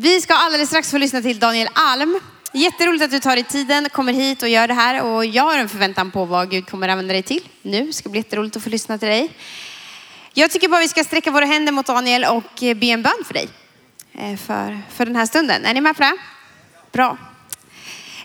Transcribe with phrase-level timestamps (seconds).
[0.00, 2.20] Vi ska alldeles strax få lyssna till Daniel Alm.
[2.52, 5.02] Jätteroligt att du tar dig tiden, kommer hit och gör det här.
[5.02, 7.86] Och jag har en förväntan på vad Gud kommer använda dig till nu.
[7.86, 9.30] Det ska bli jätteroligt att få lyssna till dig.
[10.34, 13.24] Jag tycker bara vi ska sträcka våra händer mot Daniel och eh, be en bön
[13.24, 13.48] för dig.
[14.12, 15.64] Eh, för, för den här stunden.
[15.64, 16.16] Är ni med på det?
[16.92, 17.16] Bra.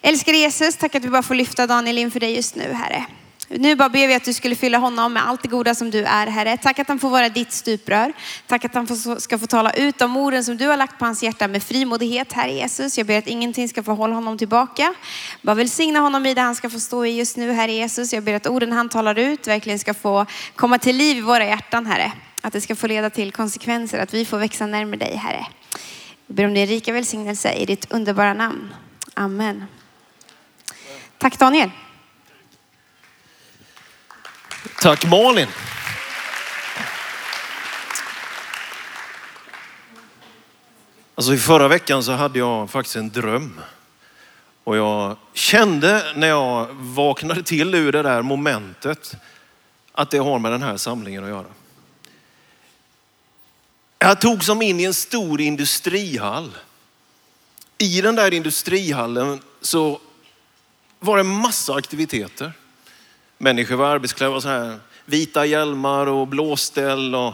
[0.02, 3.06] Älskade Jesus, tack att vi bara får lyfta Daniel inför dig just nu, Herre.
[3.58, 6.04] Nu bara ber vi att du skulle fylla honom med allt det goda som du
[6.04, 6.58] är, Herre.
[6.58, 8.14] Tack att han får vara ditt stuprör.
[8.48, 11.06] Tack att han får, ska få tala ut de orden som du har lagt på
[11.06, 12.98] hans hjärta med frimodighet, Herre Jesus.
[12.98, 14.94] Jag ber att ingenting ska få hålla honom tillbaka.
[15.42, 18.14] Bara välsigna honom i det han ska få stå i just nu, Herre Jesus.
[18.14, 20.26] Jag ber att orden han talar ut verkligen ska få
[20.56, 22.12] komma till liv i våra hjärtan, Herre.
[22.42, 25.46] Att det ska få leda till konsekvenser, att vi får växa närmare dig, Herre.
[26.28, 28.74] Jag ber om din rika välsignelse i ditt underbara namn.
[29.14, 29.66] Amen.
[31.18, 31.70] Tack Daniel.
[34.82, 35.48] Tack Malin.
[41.16, 43.62] Alltså i förra veckan så hade jag faktiskt en dröm.
[44.64, 49.16] Och jag kände när jag vaknade till ur det där momentet
[49.92, 51.46] att det har med den här samlingen att göra.
[54.00, 56.52] Jag tog som in i en stor industrihall.
[57.78, 60.02] I den där industrihallen så
[61.00, 62.54] var det massa aktiviteter.
[63.44, 67.34] Människor var arbetsklädda så här vita hjälmar och blåställ och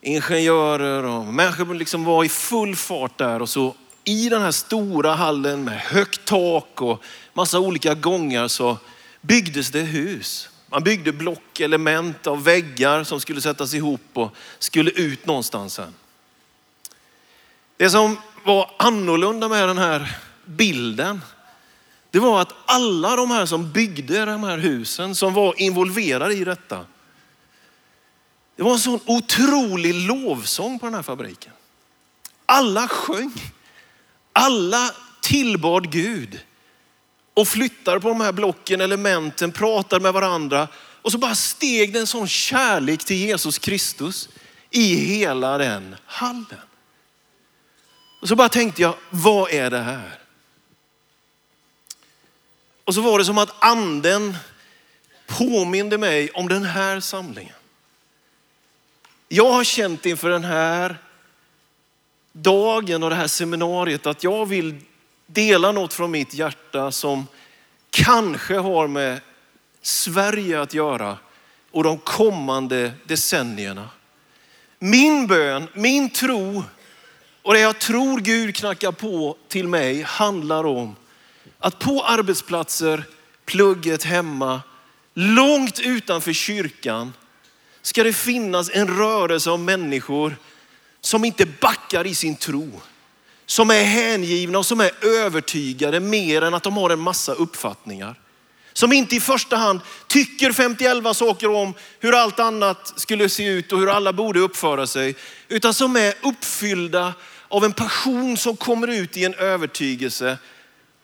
[0.00, 5.14] ingenjörer och människor liksom var i full fart där och så i den här stora
[5.14, 8.78] hallen med högt tak och massa olika gångar så
[9.20, 10.48] byggdes det hus.
[10.66, 15.94] Man byggde block, element av väggar som skulle sättas ihop och skulle ut någonstans sen.
[17.76, 21.20] Det som var annorlunda med den här bilden,
[22.10, 26.44] det var att alla de här som byggde de här husen, som var involverade i
[26.44, 26.86] detta,
[28.56, 31.52] det var en sån otrolig lovsång på den här fabriken.
[32.46, 33.32] Alla sjöng.
[34.32, 36.40] Alla tillbad Gud
[37.34, 40.68] och flyttade på de här blocken, elementen, pratade med varandra.
[41.02, 44.28] Och så bara steg det en sån kärlek till Jesus Kristus
[44.70, 46.60] i hela den hallen.
[48.20, 50.19] Och så bara tänkte jag, vad är det här?
[52.90, 54.36] Och så var det som att anden
[55.26, 57.54] påminde mig om den här samlingen.
[59.28, 60.98] Jag har känt inför den här
[62.32, 64.80] dagen och det här seminariet att jag vill
[65.26, 67.26] dela något från mitt hjärta som
[67.90, 69.20] kanske har med
[69.82, 71.18] Sverige att göra
[71.70, 73.88] och de kommande decennierna.
[74.78, 76.64] Min bön, min tro
[77.42, 80.96] och det jag tror Gud knackar på till mig handlar om
[81.60, 83.04] att på arbetsplatser,
[83.44, 84.60] plugget hemma,
[85.14, 87.12] långt utanför kyrkan
[87.82, 90.36] ska det finnas en rörelse av människor
[91.00, 92.80] som inte backar i sin tro.
[93.46, 98.20] Som är hängivna och som är övertygade mer än att de har en massa uppfattningar.
[98.72, 103.72] Som inte i första hand tycker 51 saker om hur allt annat skulle se ut
[103.72, 105.14] och hur alla borde uppföra sig.
[105.48, 107.14] Utan som är uppfyllda
[107.48, 110.38] av en passion som kommer ut i en övertygelse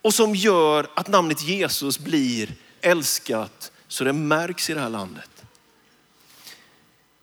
[0.06, 5.31] och som gör att namnet Jesus blir älskat så det märks i det här landet.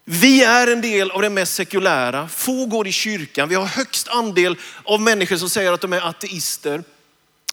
[0.06, 2.28] Vi är en del av det mest sekulära.
[2.28, 3.50] Få går i kyrkan.
[3.50, 6.84] Vi har högst andel av människor som säger att de är ateister.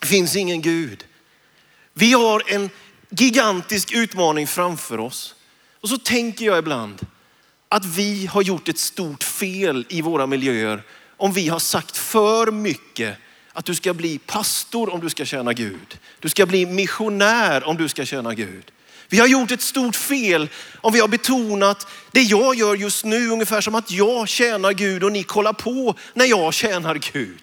[0.00, 1.04] Det finns ingen Gud.
[1.92, 2.70] Vi har en
[3.10, 5.34] gigantisk utmaning framför oss.
[5.80, 7.06] Och så tänker jag ibland
[7.68, 10.82] att vi har gjort ett stort fel i våra miljöer
[11.16, 13.16] om vi har sagt för mycket
[13.60, 15.98] att du ska bli pastor om du ska tjäna Gud.
[16.18, 18.70] Du ska bli missionär om du ska tjäna Gud.
[19.08, 20.48] Vi har gjort ett stort fel
[20.80, 25.04] om vi har betonat det jag gör just nu ungefär som att jag tjänar Gud
[25.04, 27.42] och ni kollar på när jag tjänar Gud.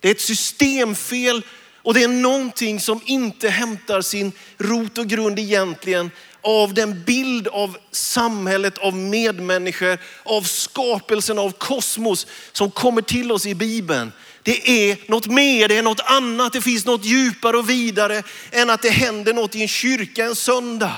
[0.00, 1.42] Det är ett systemfel
[1.82, 6.10] och det är någonting som inte hämtar sin rot och grund egentligen
[6.42, 13.46] av den bild av samhället, av medmänniskor, av skapelsen, av kosmos som kommer till oss
[13.46, 14.12] i Bibeln.
[14.42, 18.70] Det är något mer, det är något annat, det finns något djupare och vidare än
[18.70, 20.96] att det händer något i en kyrka en söndag.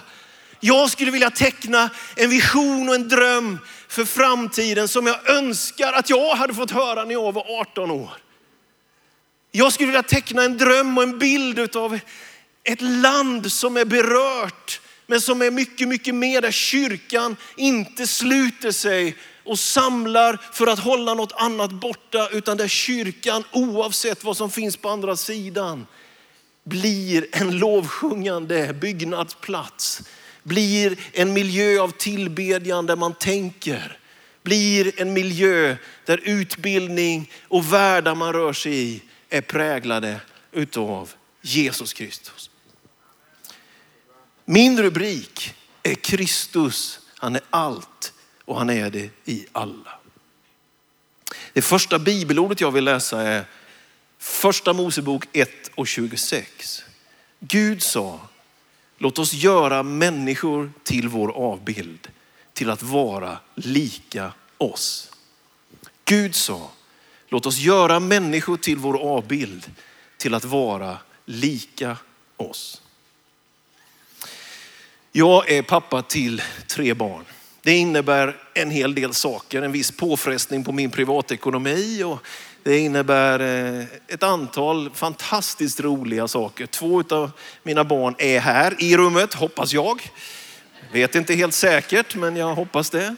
[0.61, 3.58] Jag skulle vilja teckna en vision och en dröm
[3.88, 8.11] för framtiden som jag önskar att jag hade fått höra när jag var 18 år.
[9.50, 11.99] Jag skulle vilja teckna en dröm och en bild av
[12.64, 18.72] ett land som är berört, men som är mycket, mycket mer där kyrkan inte sluter
[18.72, 24.50] sig och samlar för att hålla något annat borta, utan där kyrkan oavsett vad som
[24.50, 25.86] finns på andra sidan
[26.64, 30.02] blir en lovsjungande byggnadsplats,
[30.42, 33.98] blir en miljö av tillbedjan där man tänker
[34.42, 40.20] blir en miljö där utbildning och världar man rör sig i är präglade
[40.52, 41.12] utav
[41.42, 42.50] Jesus Kristus.
[44.44, 48.12] Min rubrik är Kristus, han är allt
[48.52, 49.99] och han är det i alla.
[51.52, 53.44] Det första bibelordet jag vill läsa är
[54.19, 56.84] första Mosebok 1 och 26.
[57.40, 58.20] Gud sa,
[58.99, 62.08] låt oss göra människor till vår avbild,
[62.52, 65.12] till att vara lika oss.
[66.04, 66.70] Gud sa,
[67.28, 69.70] låt oss göra människor till vår avbild,
[70.16, 71.96] till att vara lika
[72.37, 72.82] oss.
[75.12, 77.25] Jag är pappa till tre barn.
[77.62, 82.19] Det innebär en hel del saker, en viss påfrestning på min privatekonomi och
[82.62, 86.67] det innebär eh, ett antal fantastiskt roliga saker.
[86.67, 87.31] Två av
[87.62, 90.03] mina barn är här i rummet, hoppas jag.
[90.93, 93.17] Vet inte helt säkert, men jag hoppas det.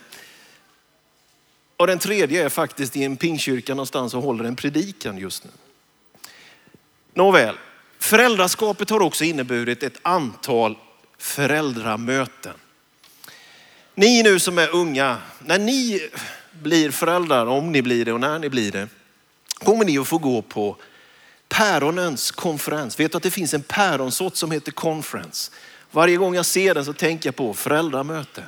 [1.76, 5.50] Och den tredje är faktiskt i en pingkyrka någonstans och håller en predikan just nu.
[7.14, 7.54] Nåväl,
[7.98, 10.78] föräldraskapet har också inneburit ett antal
[11.18, 12.54] föräldramöten.
[13.94, 16.08] Ni nu som är unga, när ni
[16.52, 18.88] blir föräldrar, om ni blir det och när ni blir det,
[19.58, 20.76] kommer ni att få gå på
[21.48, 23.00] päronens konferens.
[23.00, 25.50] Vet du att det finns en päronsort som heter conference?
[25.90, 28.44] Varje gång jag ser den så tänker jag på föräldramöte.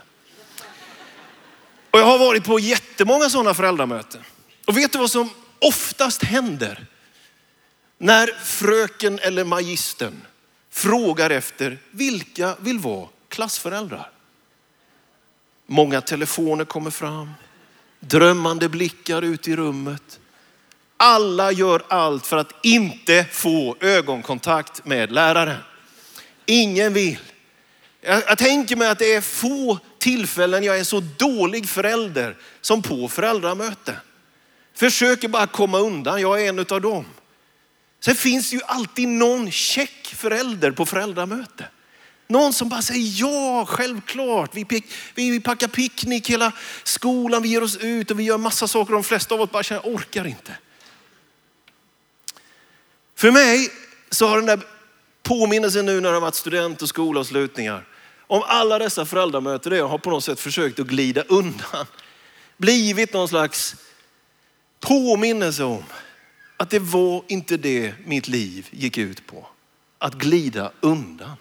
[1.90, 4.22] Och jag har varit på jättemånga sådana föräldramöten.
[4.66, 6.86] Och vet du vad som oftast händer?
[7.98, 10.22] När fröken eller magistern
[10.70, 14.10] frågar efter vilka vill vara klassföräldrar.
[15.66, 17.30] Många telefoner kommer fram,
[18.00, 20.20] drömmande blickar ut i rummet.
[20.96, 25.58] Alla gör allt för att inte få ögonkontakt med läraren.
[26.46, 27.18] Ingen vill.
[28.00, 32.82] Jag, jag tänker mig att det är få tillfällen jag är så dålig förälder som
[32.82, 33.96] på föräldramöte.
[34.74, 37.04] Försöker bara komma undan, jag är en av dem.
[38.00, 41.64] Sen finns det ju alltid någon check förälder på föräldramöte.
[42.26, 44.54] Någon som bara säger ja, självklart.
[44.54, 44.84] Vi, pick,
[45.14, 46.52] vi packar picknick hela
[46.84, 48.92] skolan, vi ger oss ut och vi gör massa saker.
[48.92, 50.56] De flesta av oss bara känner, orkar inte.
[53.14, 53.70] För mig
[54.10, 54.60] så har den där
[55.22, 57.84] påminnelsen nu när det har varit student och skolavslutningar
[58.26, 61.86] om alla dessa föräldramöten där jag har på något sätt försökt att glida undan.
[62.56, 63.76] Blivit någon slags
[64.80, 65.84] påminnelse om
[66.56, 69.46] att det var inte det mitt liv gick ut på.
[69.98, 71.36] Att glida undan.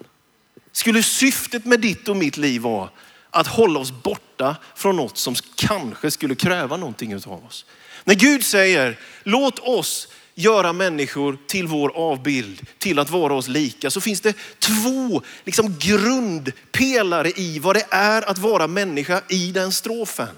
[0.75, 2.89] Skulle syftet med ditt och mitt liv vara
[3.29, 7.65] att hålla oss borta från något som kanske skulle kräva någonting av oss.
[8.03, 13.91] När Gud säger, låt oss göra människor till vår avbild, till att vara oss lika,
[13.91, 19.71] så finns det två liksom, grundpelare i vad det är att vara människa i den
[19.71, 20.37] strofen.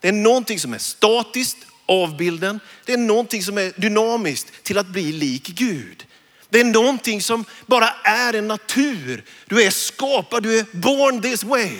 [0.00, 2.60] Det är någonting som är statiskt, avbilden.
[2.84, 6.06] Det är någonting som är dynamiskt till att bli lik Gud.
[6.54, 9.24] Det är någonting som bara är en natur.
[9.46, 11.70] Du är skapad, du är born this way.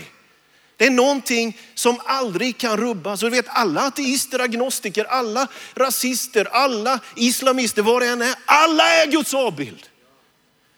[0.77, 3.23] Det är någonting som aldrig kan rubbas.
[3.23, 8.35] Och du vet alla ateister, agnostiker, alla rasister, alla islamister, vad det än är.
[8.45, 9.89] Alla är Guds avbild.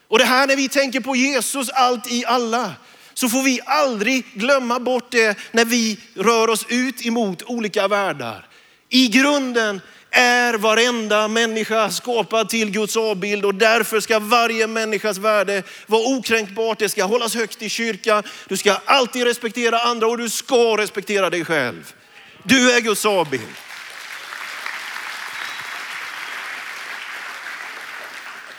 [0.09, 2.73] Och det här när vi tänker på Jesus, allt i alla,
[3.15, 8.49] så får vi aldrig glömma bort det när vi rör oss ut emot olika världar.
[8.89, 9.81] I grunden
[10.17, 16.79] är varenda människa skapad till Guds avbild och därför ska varje människas värde vara okränkbart.
[16.79, 18.23] Det ska hållas högt i kyrkan.
[18.49, 21.95] Du ska alltid respektera andra och du ska respektera dig själv.
[22.43, 23.43] Du är Guds avbild.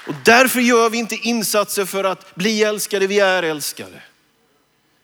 [0.08, 4.02] Och därför gör vi inte insatser för att bli älskade, vi är älskade.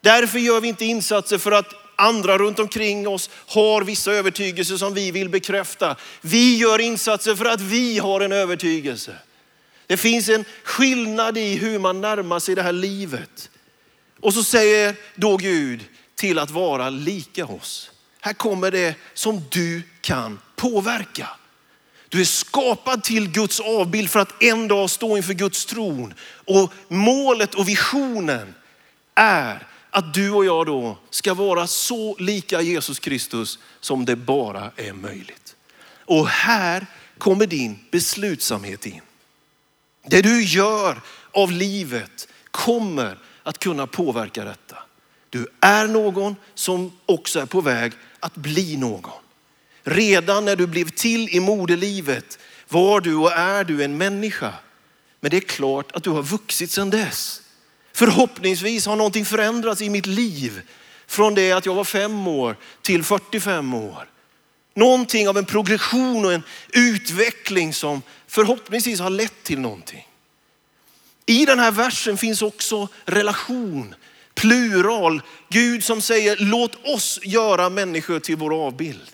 [0.01, 4.93] Därför gör vi inte insatser för att andra runt omkring oss har vissa övertygelser som
[4.93, 5.95] vi vill bekräfta.
[6.21, 9.15] Vi gör insatser för att vi har en övertygelse.
[9.87, 13.49] Det finns en skillnad i hur man närmar sig det här livet.
[14.19, 15.85] Och så säger då Gud
[16.15, 17.91] till att vara lika oss.
[18.21, 21.29] Här kommer det som du kan påverka.
[22.09, 26.13] Du är skapad till Guds avbild för att en dag stå inför Guds tron.
[26.45, 28.55] Och målet och visionen
[29.15, 34.71] är att du och jag då ska vara så lika Jesus Kristus som det bara
[34.75, 35.55] är möjligt.
[36.05, 36.85] Och här
[37.17, 39.01] kommer din beslutsamhet in.
[40.07, 44.77] Det du gör av livet kommer att kunna påverka detta.
[45.29, 49.11] Du är någon som också är på väg att bli någon.
[49.83, 54.53] Redan när du blev till i moderlivet var du och är du en människa.
[55.19, 57.42] Men det är klart att du har vuxit sedan dess.
[57.93, 60.61] Förhoppningsvis har någonting förändrats i mitt liv
[61.07, 64.09] från det att jag var fem år till 45 år.
[64.75, 70.07] Någonting av en progression och en utveckling som förhoppningsvis har lett till någonting.
[71.25, 73.95] I den här versen finns också relation,
[74.35, 75.21] plural.
[75.49, 79.11] Gud som säger låt oss göra människor till vår avbild.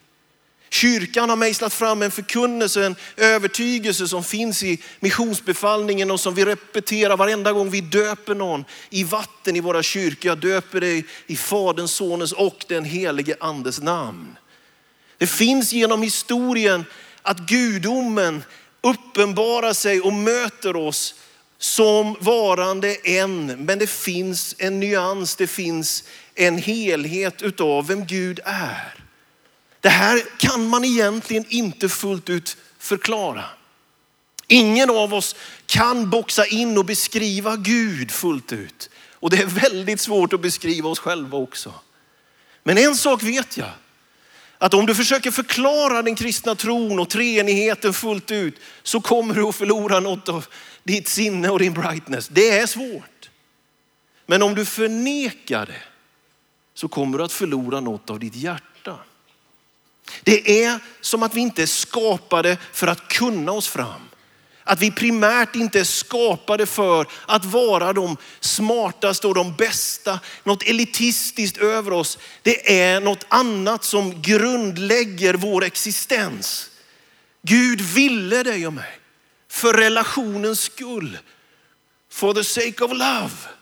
[0.70, 6.46] Kyrkan har mejslat fram en förkunnelse, en övertygelse som finns i missionsbefallningen och som vi
[6.46, 10.30] repeterar varenda gång vi döper någon i vatten i våra kyrkor.
[10.30, 14.38] Jag döper dig i Faderns, Sonens och den helige Andes namn.
[15.18, 16.86] Det finns genom historien
[17.22, 18.44] att gudomen
[18.82, 21.16] uppenbarar sig och möter oss
[21.58, 23.46] som varande en.
[23.46, 26.04] Men det finns en nyans, det finns
[26.36, 28.99] en helhet utav vem Gud är.
[29.82, 33.46] Det här kan man egentligen inte fullt ut förklara.
[34.48, 38.90] Ingen av oss kan boxa in och beskriva Gud fullt ut.
[39.14, 41.74] Och det är väldigt svårt att beskriva oss själva också.
[42.64, 43.72] Men en sak vet jag.
[44.58, 49.44] Att om du försöker förklara den kristna tron och treenigheten fullt ut så kommer du
[49.44, 50.46] att förlora något av
[50.84, 52.28] ditt sinne och din brightness.
[52.28, 53.30] Det är svårt.
[54.26, 55.82] Men om du förnekar det
[56.74, 58.98] så kommer du att förlora något av ditt hjärta.
[60.24, 64.10] Det är som att vi inte är skapade för att kunna oss fram.
[64.64, 70.20] Att vi primärt inte är skapade för att vara de smartaste och de bästa.
[70.44, 72.18] Något elitistiskt över oss.
[72.42, 76.70] Det är något annat som grundlägger vår existens.
[77.42, 79.00] Gud ville dig och mig
[79.52, 81.18] för relationens skull.
[82.12, 83.59] For the sake of love.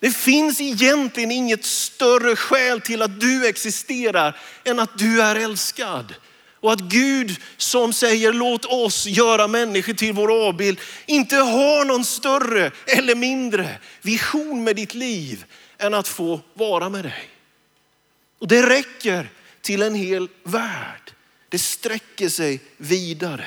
[0.00, 6.14] Det finns egentligen inget större skäl till att du existerar än att du är älskad.
[6.60, 12.04] Och att Gud som säger låt oss göra människor till vår avbild inte har någon
[12.04, 15.44] större eller mindre vision med ditt liv
[15.78, 17.28] än att få vara med dig.
[18.38, 21.12] Och det räcker till en hel värld.
[21.48, 23.46] Det sträcker sig vidare.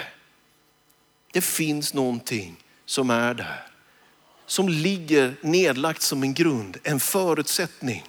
[1.33, 3.70] Det finns någonting som är där
[4.51, 8.03] som ligger nedlagt som en grund, en förutsättning.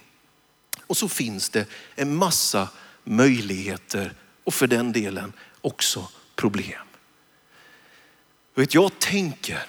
[0.87, 2.69] Och så finns det en massa
[3.03, 6.81] möjligheter och för den delen också problem.
[8.55, 9.65] Vet, jag tänker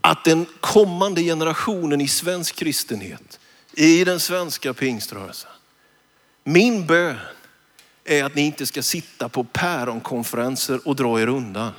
[0.00, 3.40] att den kommande generationen i svensk kristenhet,
[3.72, 5.50] i den svenska pingströrelsen,
[6.44, 7.16] min bön
[8.04, 11.72] är att ni inte ska sitta på päronkonferenser och dra er undan.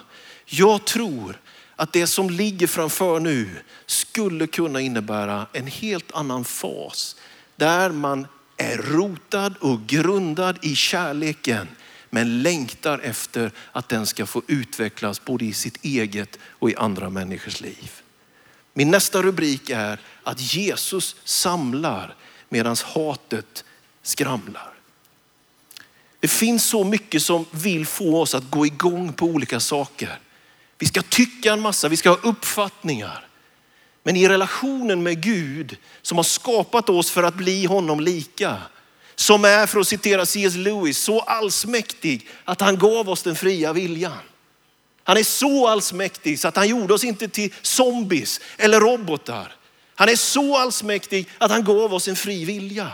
[0.45, 1.39] Jag tror
[1.83, 3.49] att det som ligger framför nu
[3.85, 7.15] skulle kunna innebära en helt annan fas.
[7.55, 11.67] Där man är rotad och grundad i kärleken
[12.09, 17.09] men längtar efter att den ska få utvecklas både i sitt eget och i andra
[17.09, 17.91] människors liv.
[18.73, 22.15] Min nästa rubrik är att Jesus samlar
[22.49, 23.63] medan hatet
[24.03, 24.73] skramlar.
[26.19, 30.19] Det finns så mycket som vill få oss att gå igång på olika saker.
[30.79, 33.27] Vi ska tycka en massa, vi ska ha uppfattningar.
[34.03, 38.57] Men i relationen med Gud som har skapat oss för att bli honom lika.
[39.15, 40.55] Som är, för att citera C.S.
[40.55, 44.19] Lewis, så allsmäktig att han gav oss den fria viljan.
[45.03, 49.55] Han är så allsmäktig så att han gjorde oss inte till zombies eller robotar.
[49.95, 52.91] Han är så allsmäktig att han gav oss en fri vilja.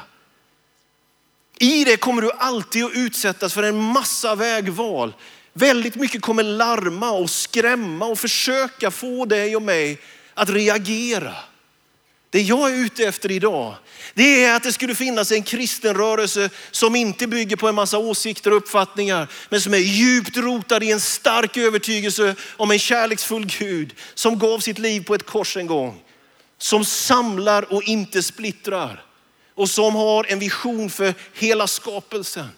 [1.59, 5.13] I det kommer du alltid att utsättas för en massa vägval.
[5.59, 9.99] Väldigt mycket kommer larma och skrämma och försöka få dig och mig
[10.33, 11.35] att reagera.
[12.29, 13.75] Det jag är ute efter idag,
[14.13, 17.97] det är att det skulle finnas en kristen rörelse som inte bygger på en massa
[17.97, 23.45] åsikter och uppfattningar, men som är djupt rotad i en stark övertygelse om en kärleksfull
[23.45, 26.01] Gud som gav sitt liv på ett kors en gång.
[26.57, 29.03] Som samlar och inte splittrar
[29.55, 32.49] och som har en vision för hela skapelsen.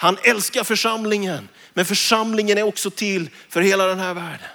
[0.00, 4.48] Han älskar församlingen, men församlingen är också till för hela den här världen.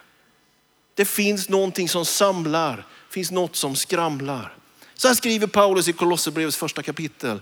[0.95, 4.57] Det finns någonting som samlar, det finns något som skramlar.
[4.95, 7.41] Så här skriver Paulus i Kolosserbrevets första kapitel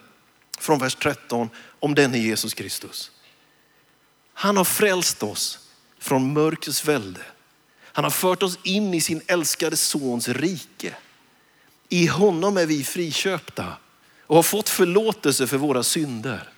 [0.60, 3.12] från vers 13 om denne Jesus Kristus.
[4.34, 5.60] Han har frälst oss
[6.00, 7.22] från mörkrets välde.
[7.84, 10.96] Han har fört oss in i sin älskade sons rike.
[11.90, 13.74] I honom är vi friköpta
[14.22, 16.50] och har fått förlåtelse för våra synder.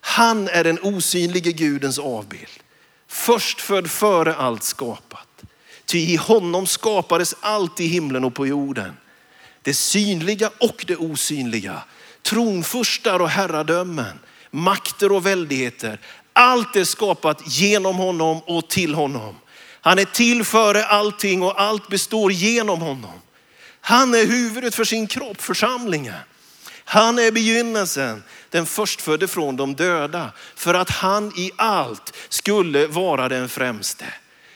[0.00, 2.62] Han är den osynlige Gudens avbild.
[3.08, 5.42] Förstfödd före allt skapat.
[5.86, 8.96] Ty i honom skapades allt i himlen och på jorden.
[9.62, 11.82] Det synliga och det osynliga.
[12.22, 14.18] Tronfurstar och herradömen.
[14.50, 16.00] Makter och väldigheter.
[16.32, 19.34] Allt är skapat genom honom och till honom.
[19.80, 23.20] Han är till före allting och allt består genom honom.
[23.80, 26.14] Han är huvudet för sin kropp, församlingen.
[26.88, 33.28] Han är begynnelsen, den förstfödde från de döda, för att han i allt skulle vara
[33.28, 34.04] den främste.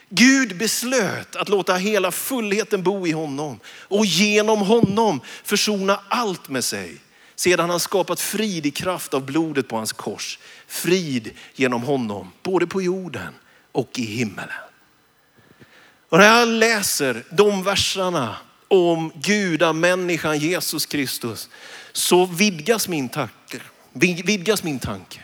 [0.09, 6.65] Gud beslöt att låta hela fullheten bo i honom och genom honom försona allt med
[6.65, 6.97] sig.
[7.37, 10.39] Sedan han skapat frid i kraft av blodet på hans kors.
[10.67, 13.35] Frid genom honom, både på jorden
[13.73, 14.55] och i himmelen.
[16.09, 18.37] Och när jag läser de verserna
[18.71, 21.49] om gudamänniskan Jesus Kristus
[21.93, 23.61] så vidgas min tanke.
[24.25, 25.21] Vidgas min tanke.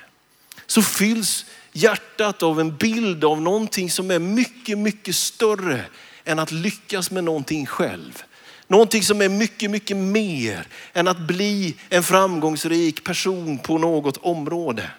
[0.67, 5.85] Så fylls hjärtat av en bild av någonting som är mycket, mycket större
[6.25, 8.23] än att lyckas med någonting själv.
[8.69, 14.91] Någonting som är mycket, mycket mer än att bli en framgångsrik person på något område.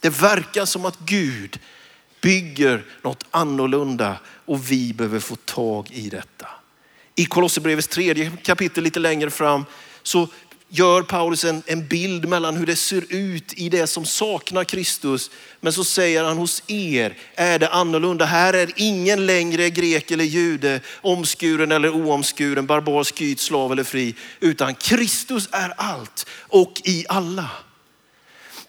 [0.00, 1.58] Det verkar som att Gud
[2.20, 6.48] bygger något annorlunda och vi behöver få tag i detta.
[7.20, 9.64] I Kolosserbrevets tredje kapitel lite längre fram
[10.02, 10.28] så
[10.68, 15.30] gör Paulus en, en bild mellan hur det ser ut i det som saknar Kristus.
[15.60, 18.24] Men så säger han hos er är det annorlunda.
[18.24, 24.14] Här är ingen längre grek eller jude, omskuren eller oomskuren, barbar, skyt, slav eller fri.
[24.40, 27.48] Utan Kristus är allt och i alla.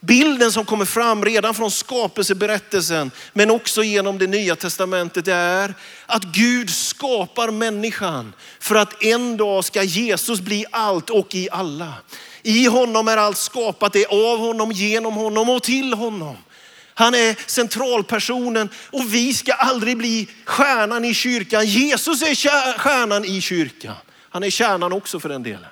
[0.04, 5.74] Bilden som kommer fram redan från skapelseberättelsen, men också genom det nya testamentet är
[6.06, 11.94] att Gud skapar människan för att en dag ska Jesus bli allt och i alla.
[12.44, 16.38] I honom är allt skapat, det är av honom, genom honom och till honom.
[16.94, 21.66] Han är centralpersonen och vi ska aldrig bli stjärnan i kyrkan.
[21.66, 22.36] Jesus är
[22.78, 23.96] stjärnan i kyrkan.
[24.30, 25.66] Han är kärnan också för den delen.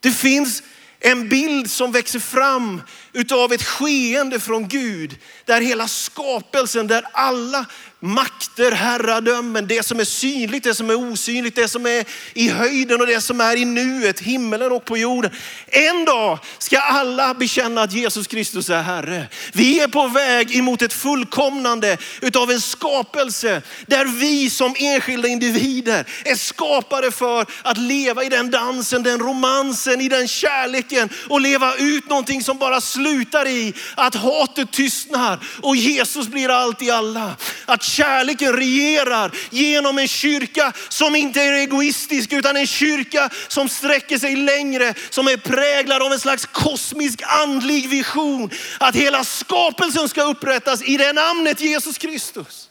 [0.00, 0.62] Det finns
[1.04, 2.82] en bild som växer fram
[3.12, 5.18] utav ett skeende från Gud.
[5.44, 7.66] Där hela skapelsen, där alla
[8.02, 12.04] makter, herradömen, det som är synligt, det som är osynligt, det som är
[12.34, 15.30] i höjden och det som är i nuet, himmelen och på jorden.
[15.66, 19.26] En dag ska alla bekänna att Jesus Kristus är Herre.
[19.52, 26.06] Vi är på väg emot ett fullkomnande utav en skapelse där vi som enskilda individer
[26.24, 31.76] är skapade för att leva i den dansen, den romansen, i den kärleken och leva
[31.76, 37.36] ut någonting som bara slutar i att hatet tystnar och Jesus blir allt i alla.
[37.66, 44.18] Att kärleken regerar genom en kyrka som inte är egoistisk utan en kyrka som sträcker
[44.18, 48.50] sig längre, som är präglad av en slags kosmisk andlig vision.
[48.80, 52.68] Att hela skapelsen ska upprättas i det namnet Jesus Kristus.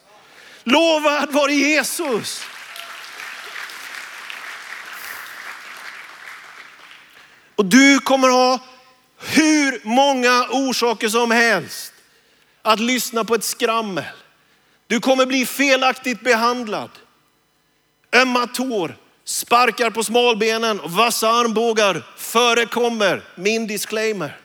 [0.63, 2.41] Lovad vare Jesus.
[7.55, 8.59] Och du kommer ha
[9.19, 11.93] hur många orsaker som helst
[12.61, 14.03] att lyssna på ett skrammel.
[14.91, 16.89] Du kommer bli felaktigt behandlad.
[18.15, 23.23] Ömma tår, sparkar på smalbenen och vassa armbågar förekommer.
[23.35, 24.39] Min disclaimer.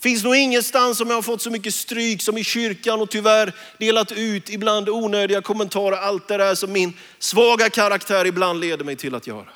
[0.00, 3.52] Finns nog ingenstans som jag har fått så mycket stryk som i kyrkan och tyvärr
[3.78, 5.96] delat ut ibland onödiga kommentarer.
[5.96, 9.48] Allt det där som min svaga karaktär ibland leder mig till att göra.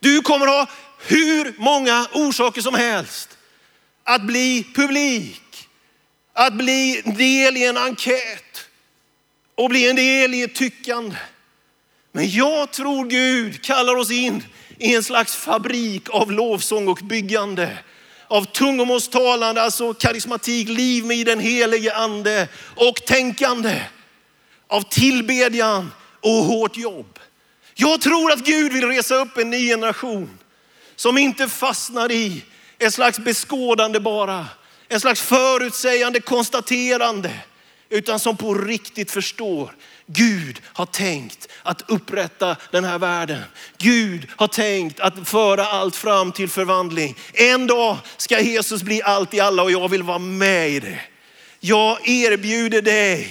[0.00, 0.66] Du kommer ha
[0.98, 3.38] hur många orsaker som helst
[4.04, 5.68] att bli publik,
[6.32, 8.51] att bli del i en enkät,
[9.54, 11.16] och bli en del i ett tyckande.
[12.12, 14.44] Men jag tror Gud kallar oss in
[14.78, 17.78] i en slags fabrik av lovsång och byggande.
[18.28, 23.82] Av tungomålstalande, alltså karismatik, liv med i den helige ande och tänkande.
[24.66, 27.18] Av tillbedjan och hårt jobb.
[27.74, 30.38] Jag tror att Gud vill resa upp en ny generation
[30.96, 32.44] som inte fastnar i
[32.78, 34.46] ett slags beskådande bara.
[34.88, 37.30] En slags förutsägande konstaterande
[37.92, 39.72] utan som på riktigt förstår
[40.06, 43.42] Gud har tänkt att upprätta den här världen.
[43.78, 47.16] Gud har tänkt att föra allt fram till förvandling.
[47.32, 51.00] En dag ska Jesus bli allt i alla och jag vill vara med i det.
[51.60, 53.28] Jag erbjuder dig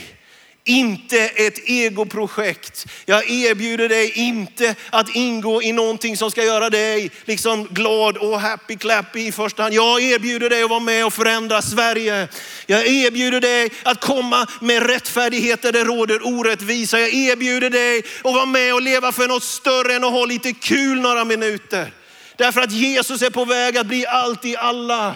[0.72, 2.86] inte ett egoprojekt.
[3.06, 8.42] Jag erbjuder dig inte att ingå i någonting som ska göra dig liksom glad och
[8.42, 9.76] happy clappy i första hand.
[9.76, 12.28] Jag erbjuder dig att vara med och förändra Sverige.
[12.66, 17.00] Jag erbjuder dig att komma med rättfärdighet där det råder orättvisa.
[17.00, 20.54] Jag erbjuder dig att vara med och leva för något större än att ha lite
[20.54, 21.94] kul några minuter.
[22.38, 25.16] Därför att Jesus är på väg att bli allt i alla.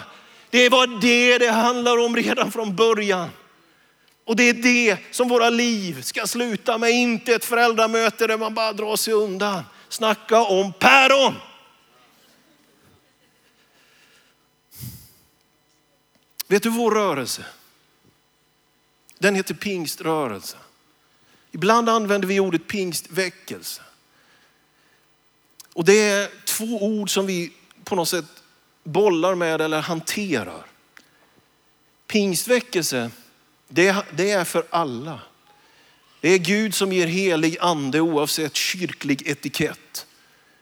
[0.50, 3.28] Det var det det handlar om redan från början.
[4.26, 8.54] Och det är det som våra liv ska sluta med, inte ett föräldramöte där man
[8.54, 9.62] bara drar sig undan.
[9.88, 11.34] Snacka om päron.
[16.46, 17.44] Vet du vår rörelse?
[19.18, 20.56] Den heter pingströrelse.
[21.50, 23.82] Ibland använder vi ordet pingstväckelse.
[25.72, 27.52] Och det är två ord som vi
[27.84, 28.42] på något sätt
[28.84, 30.66] bollar med eller hanterar.
[32.06, 33.10] Pingstväckelse,
[33.68, 35.20] det, det är för alla.
[36.20, 40.06] Det är Gud som ger helig ande oavsett kyrklig etikett.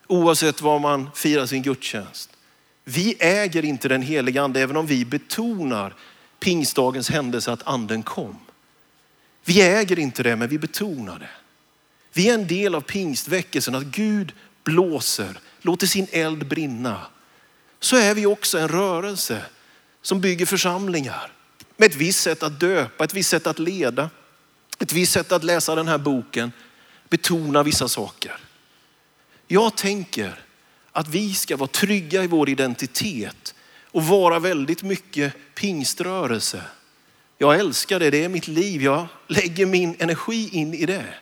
[0.07, 2.29] Oavsett var man firar sin gudstjänst.
[2.83, 5.95] Vi äger inte den heliga ande även om vi betonar
[6.39, 8.39] pingstdagens händelse att anden kom.
[9.45, 11.29] Vi äger inte det men vi betonar det.
[12.13, 17.01] Vi är en del av pingstväckelsen att Gud blåser, låter sin eld brinna.
[17.79, 19.41] Så är vi också en rörelse
[20.01, 21.34] som bygger församlingar
[21.77, 24.09] med ett visst sätt att döpa, ett visst sätt att leda,
[24.79, 26.51] ett visst sätt att läsa den här boken,
[27.09, 28.37] betona vissa saker.
[29.47, 30.39] Jag tänker
[30.91, 33.55] att vi ska vara trygga i vår identitet
[33.91, 36.61] och vara väldigt mycket pingströrelse.
[37.37, 38.81] Jag älskar det, det är mitt liv.
[38.81, 41.13] Jag lägger min energi in i det.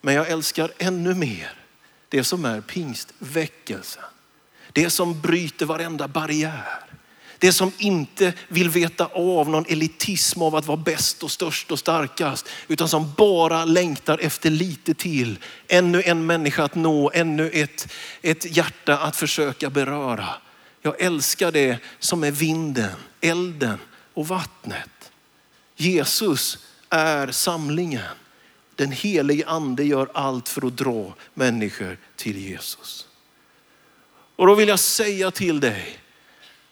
[0.00, 1.52] Men jag älskar ännu mer
[2.08, 4.02] det som är pingstväckelsen.
[4.72, 6.87] Det som bryter varenda barriär.
[7.38, 11.78] Det som inte vill veta av någon elitism av att vara bäst och störst och
[11.78, 12.48] starkast.
[12.68, 15.38] Utan som bara längtar efter lite till.
[15.68, 20.28] Ännu en människa att nå, ännu ett, ett hjärta att försöka beröra.
[20.82, 23.78] Jag älskar det som är vinden, elden
[24.14, 25.10] och vattnet.
[25.76, 26.58] Jesus
[26.90, 28.02] är samlingen.
[28.74, 33.06] Den helige ande gör allt för att dra människor till Jesus.
[34.36, 35.98] Och då vill jag säga till dig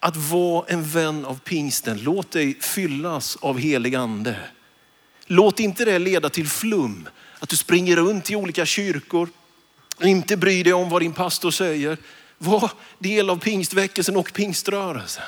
[0.07, 1.99] att vara en vän av pingsten.
[2.03, 4.37] Låt dig fyllas av helig ande.
[5.27, 7.09] Låt inte det leda till flum.
[7.38, 9.29] Att du springer runt i olika kyrkor
[9.97, 11.99] och inte bryr dig om vad din pastor säger.
[12.38, 15.25] Var del av pingstväckelsen och pingströrelsen.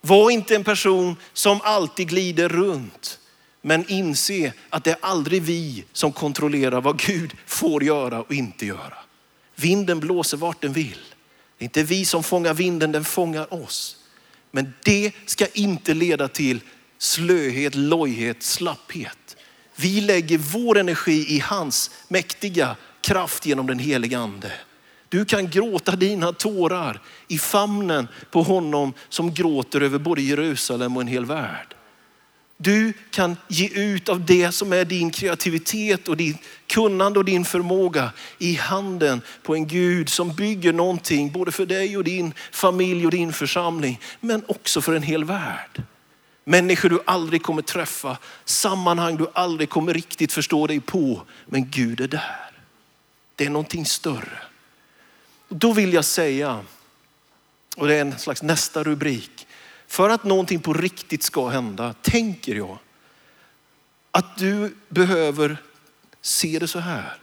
[0.00, 3.18] Var inte en person som alltid glider runt.
[3.62, 8.66] Men inse att det är aldrig vi som kontrollerar vad Gud får göra och inte
[8.66, 8.98] göra.
[9.54, 11.15] Vinden blåser vart den vill.
[11.58, 13.96] Det är inte vi som fångar vinden, den fångar oss.
[14.50, 16.60] Men det ska inte leda till
[16.98, 19.36] slöhet, lojhet, slapphet.
[19.76, 24.52] Vi lägger vår energi i hans mäktiga kraft genom den heliga ande.
[25.08, 31.02] Du kan gråta dina tårar i famnen på honom som gråter över både Jerusalem och
[31.02, 31.75] en hel värld.
[32.56, 37.44] Du kan ge ut av det som är din kreativitet och din kunnande och din
[37.44, 43.04] förmåga i handen på en Gud som bygger någonting både för dig och din familj
[43.04, 45.82] och din församling, men också för en hel värld.
[46.44, 52.00] Människor du aldrig kommer träffa, sammanhang du aldrig kommer riktigt förstå dig på, men Gud
[52.00, 52.50] är där.
[53.34, 54.38] Det är någonting större.
[55.48, 56.64] Då vill jag säga,
[57.76, 59.45] och det är en slags nästa rubrik,
[59.86, 62.78] för att någonting på riktigt ska hända, tänker jag,
[64.10, 65.56] att du behöver
[66.20, 67.18] se det så här.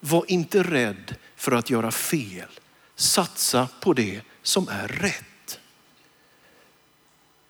[0.00, 2.48] Var inte rädd för att göra fel.
[2.96, 5.60] Satsa på det som är rätt.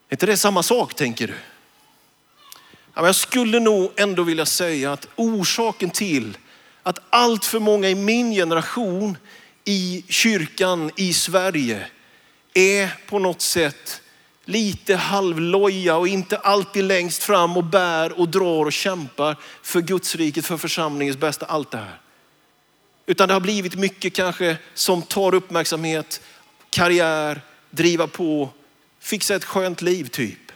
[0.08, 1.34] Är inte det samma sak tänker du?
[2.94, 6.38] Jag skulle nog ändå vilja säga att orsaken till
[6.82, 9.16] att allt för många i min generation
[9.64, 11.86] i kyrkan i Sverige
[12.54, 14.02] är på något sätt
[14.48, 20.14] lite halvloja och inte alltid längst fram och bär och drar och kämpar för Guds
[20.14, 22.00] riket, för församlingens bästa, allt det här.
[23.06, 26.20] Utan det har blivit mycket kanske som tar uppmärksamhet,
[26.70, 28.50] karriär, driva på,
[29.00, 30.52] fixa ett skönt liv typ.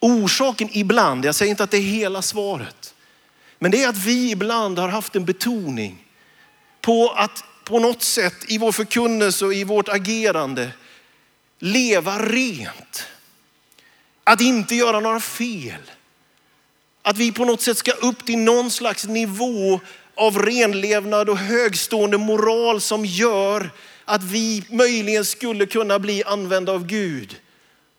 [0.00, 2.94] Orsaken ibland, jag säger inte att det är hela svaret,
[3.58, 6.06] men det är att vi ibland har haft en betoning
[6.80, 10.70] på att på något sätt i vår förkunnelse och i vårt agerande
[11.58, 13.06] leva rent.
[14.24, 15.80] Att inte göra några fel.
[17.02, 19.80] Att vi på något sätt ska upp till någon slags nivå
[20.14, 23.70] av renlevnad och högstående moral som gör
[24.04, 27.36] att vi möjligen skulle kunna bli använda av Gud.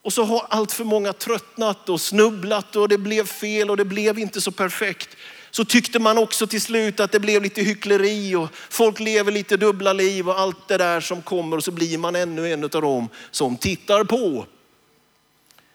[0.04, 3.86] Och så har allt för många tröttnat och snubblat och det blev fel och det
[3.86, 5.15] blev inte så perfekt
[5.56, 9.58] så tyckte man också till slut att det blev lite hyckleri och folk lever lite
[9.58, 12.70] dubbla liv och allt det där som kommer och så blir man ännu en av
[12.70, 14.46] dem som tittar på.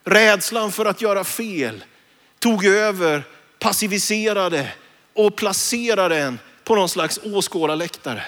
[0.04, 1.84] Rädslan för att göra fel
[2.38, 3.22] tog över,
[3.58, 4.72] passiviserade
[5.14, 8.24] och placerade en på någon slags åskådarläktare.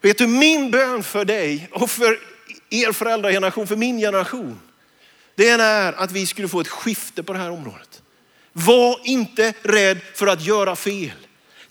[0.00, 2.18] Vet du, min bön för dig och för
[2.70, 4.60] er föräldrageneration, för min generation,
[5.34, 8.01] det är att vi skulle få ett skifte på det här området.
[8.52, 11.10] Var inte rädd för att göra fel.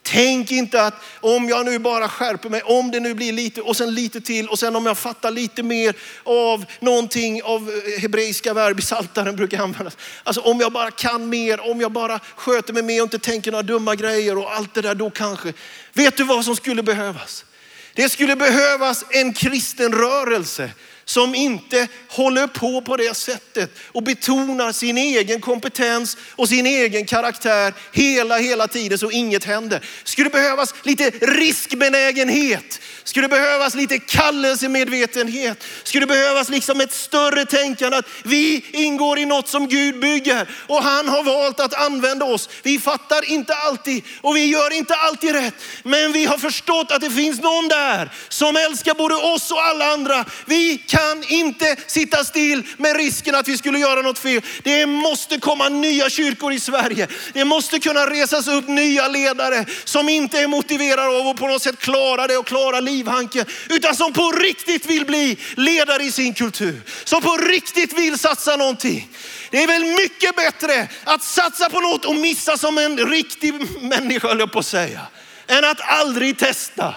[0.04, 3.78] Tänk inte att om jag nu bara skärper mig, om det nu blir lite och
[3.78, 8.54] sen lite till och sen om jag fattar lite mer av någonting av eh, hebreiska
[8.54, 9.98] verb i Psaltaren brukar användas.
[10.24, 13.52] Alltså om jag bara kan mer, om jag bara sköter mig mer och inte tänker
[13.52, 15.54] några dumma grejer och allt det där då kanske.
[15.94, 17.46] Vet du vad som skulle behövas?
[17.94, 20.72] Det skulle behövas en kristen rörelse
[21.12, 27.06] som inte håller på på det sättet och betonar sin egen kompetens och sin egen
[27.06, 29.86] karaktär hela, hela tiden så inget händer.
[30.04, 32.80] Skulle behövas lite riskbenägenhet.
[33.04, 35.64] Skulle behövas lite kallelsemedvetenhet.
[35.84, 40.84] Skulle behövas liksom ett större tänkande att vi ingår i något som Gud bygger och
[40.84, 42.50] han har valt att använda oss.
[42.64, 45.56] Vi fattar inte alltid och vi gör inte alltid rätt.
[45.84, 49.86] Men vi har förstått att det finns någon där som älskar både oss och alla
[49.86, 50.26] andra.
[50.46, 54.42] Vi kan kan inte sitta still med risken att vi skulle göra något fel.
[54.64, 57.08] Det måste komma nya kyrkor i Sverige.
[57.34, 61.62] Det måste kunna resas upp nya ledare som inte är motiverade av att på något
[61.62, 63.46] sätt klara det och klara livhanken.
[63.70, 66.82] Utan som på riktigt vill bli ledare i sin kultur.
[67.04, 69.10] Som på riktigt vill satsa någonting.
[69.52, 74.28] Det är väl mycket bättre att satsa på något och missa som en riktig människa,
[74.28, 75.02] höll jag på att säga.
[75.48, 76.96] Än att aldrig testa.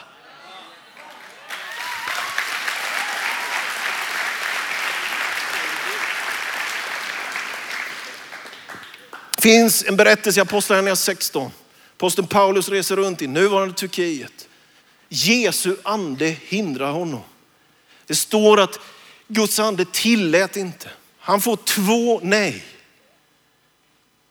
[9.45, 11.51] Finns en berättelse i Apostlagärningarna 16.
[11.97, 14.49] Aposteln Paulus reser runt i nuvarande Turkiet.
[15.09, 17.21] Jesu ande hindrar honom.
[18.07, 18.79] Det står att
[19.29, 20.91] Guds ande tillät inte.
[21.19, 22.65] Han får två nej.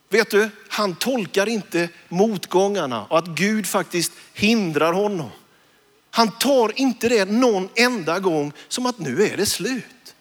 [0.10, 5.30] Vet du, han tolkar inte motgångarna och att Gud faktiskt hindrar honom.
[6.12, 10.16] Han tar inte det någon enda gång som att nu är det slut.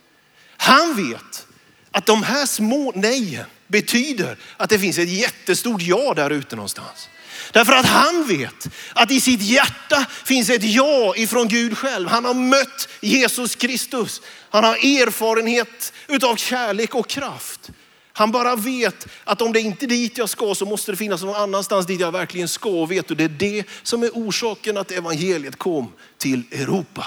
[0.57, 1.47] Han vet
[1.91, 7.09] att de här små nejen betyder att det finns ett jättestort ja där ute någonstans.
[7.53, 12.09] Därför att han vet att i sitt hjärta finns ett ja ifrån Gud själv.
[12.09, 14.23] Han har mött Jesus Kristus.
[14.51, 17.71] Han har erfarenhet utav kärlek och kraft.
[18.13, 21.23] Han bara vet att om det inte är dit jag ska så måste det finnas
[21.23, 22.69] någon annanstans dit jag verkligen ska.
[22.69, 27.07] Och vet du, det är det som är orsaken att evangeliet kom till Europa.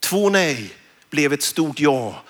[0.00, 0.70] Två nej
[1.10, 2.22] blev ett stort ja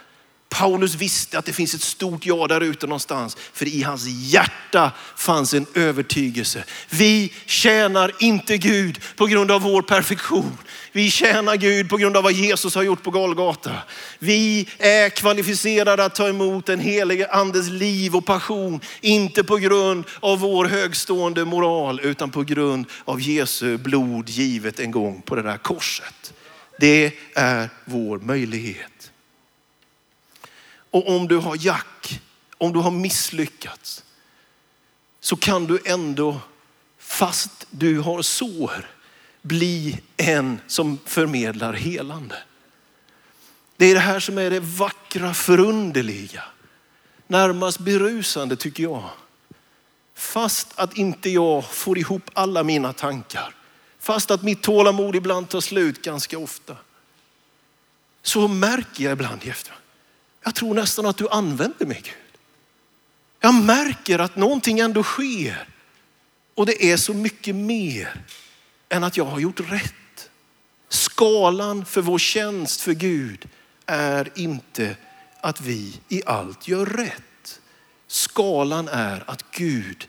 [0.58, 3.36] Paulus visste att det finns ett stort ja där ute någonstans.
[3.52, 6.64] För i hans hjärta fanns en övertygelse.
[6.90, 10.58] Vi tjänar inte Gud på grund av vår perfektion.
[10.92, 13.72] Vi tjänar Gud på grund av vad Jesus har gjort på Golgata.
[14.18, 18.80] Vi är kvalificerade att ta emot den helige andes liv och passion.
[19.00, 24.90] Inte på grund av vår högstående moral utan på grund av Jesu blod givet en
[24.90, 26.32] gång på det där korset.
[26.80, 28.95] Det är vår möjlighet.
[30.96, 32.20] Och om du har jack,
[32.58, 34.04] om du har misslyckats,
[35.20, 36.40] så kan du ändå,
[36.98, 38.90] fast du har sår,
[39.42, 42.42] bli en som förmedlar helande.
[43.76, 46.44] Det är det här som är det vackra, förunderliga.
[47.26, 49.10] Närmast berusande tycker jag.
[50.14, 53.54] Fast att inte jag får ihop alla mina tankar.
[53.98, 56.76] Fast att mitt tålamod ibland tar slut ganska ofta.
[58.22, 59.85] Så märker jag ibland i efterhand
[60.46, 62.40] jag tror nästan att du använder mig Gud.
[63.40, 65.68] Jag märker att någonting ändå sker.
[66.54, 68.24] Och det är så mycket mer
[68.88, 70.30] än att jag har gjort rätt.
[70.88, 73.48] Skalan för vår tjänst för Gud
[73.86, 74.96] är inte
[75.40, 77.60] att vi i allt gör rätt.
[78.06, 80.08] Skalan är att Gud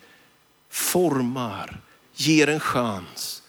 [0.70, 1.82] formar,
[2.16, 3.44] ger en chans.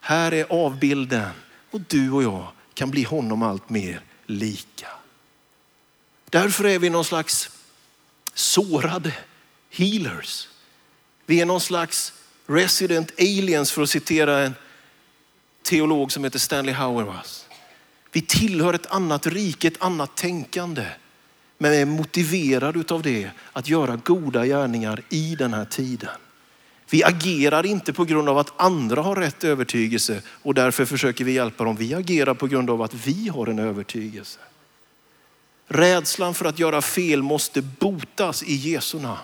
[0.00, 1.30] Här är avbilden
[1.70, 4.99] och du och jag kan bli honom allt mer lika.
[6.30, 7.50] Därför är vi någon slags
[8.34, 9.12] sårade
[9.70, 10.48] healers.
[11.26, 12.12] Vi är någon slags
[12.46, 14.54] resident aliens för att citera en
[15.62, 17.46] teolog som heter Stanley Hauerwas.
[18.12, 20.86] Vi tillhör ett annat rike, ett annat tänkande.
[21.58, 26.10] Men är motiverade av det att göra goda gärningar i den här tiden.
[26.90, 31.32] Vi agerar inte på grund av att andra har rätt övertygelse och därför försöker vi
[31.32, 31.76] hjälpa dem.
[31.76, 34.38] Vi agerar på grund av att vi har en övertygelse.
[35.72, 39.18] Rädslan för att göra fel måste botas i Jesu namn.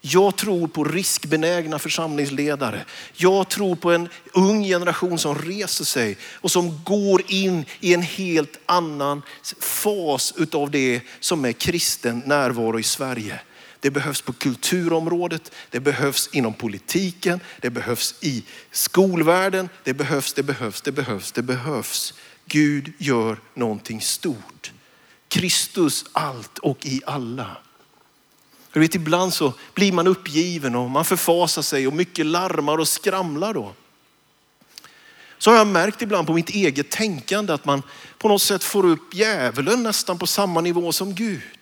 [0.00, 2.84] Jag tror på riskbenägna församlingsledare.
[3.14, 8.02] Jag tror på en ung generation som reser sig och som går in i en
[8.02, 9.22] helt annan
[9.60, 13.40] fas utav det som är kristen närvaro i Sverige.
[13.80, 20.42] Det behövs på kulturområdet, det behövs inom politiken, det behövs i skolvärlden, det behövs, det
[20.42, 22.14] behövs, det behövs, det behövs.
[22.46, 24.72] Gud gör någonting stort.
[25.28, 27.56] Kristus allt och i alla.
[28.72, 32.88] Du vet, ibland så blir man uppgiven och man förfasar sig och mycket larmar och
[32.88, 33.72] skramlar då.
[35.38, 37.82] Så har jag märkt ibland på mitt eget tänkande att man
[38.18, 41.58] på något sätt får upp djävulen nästan på samma nivå som Gud.